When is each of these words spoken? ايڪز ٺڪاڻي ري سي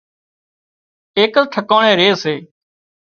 ايڪز 1.17 1.45
ٺڪاڻي 1.53 1.91
ري 1.99 2.09
سي 2.21 2.35